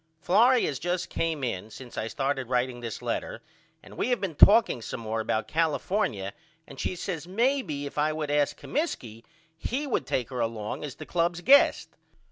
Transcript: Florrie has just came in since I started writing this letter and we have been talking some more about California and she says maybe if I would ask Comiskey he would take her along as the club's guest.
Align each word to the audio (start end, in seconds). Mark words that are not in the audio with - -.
Florrie 0.19 0.65
has 0.65 0.79
just 0.79 1.09
came 1.11 1.43
in 1.43 1.69
since 1.69 1.95
I 1.95 2.07
started 2.07 2.49
writing 2.49 2.79
this 2.81 3.03
letter 3.03 3.43
and 3.83 3.97
we 3.97 4.09
have 4.09 4.19
been 4.19 4.33
talking 4.33 4.81
some 4.81 4.99
more 4.99 5.19
about 5.19 5.47
California 5.47 6.33
and 6.65 6.79
she 6.79 6.95
says 6.95 7.27
maybe 7.27 7.85
if 7.85 7.99
I 7.99 8.11
would 8.11 8.31
ask 8.31 8.59
Comiskey 8.59 9.23
he 9.55 9.85
would 9.85 10.07
take 10.07 10.29
her 10.31 10.39
along 10.39 10.83
as 10.83 10.95
the 10.95 11.05
club's 11.05 11.41
guest. 11.41 11.89